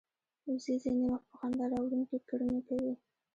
وزې 0.49 0.75
ځینې 0.83 1.03
وخت 1.11 1.25
په 1.31 1.35
خندا 1.39 1.65
راوړونکې 1.73 2.17
کړنې 2.29 2.59
کوي 2.67 2.93